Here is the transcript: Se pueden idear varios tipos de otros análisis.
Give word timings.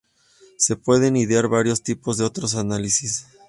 Se 0.57 0.75
pueden 0.77 1.15
idear 1.15 1.47
varios 1.47 1.83
tipos 1.83 2.17
de 2.17 2.25
otros 2.25 2.55
análisis. 2.55 3.27